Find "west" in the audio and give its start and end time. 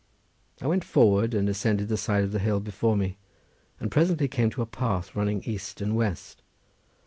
5.95-6.41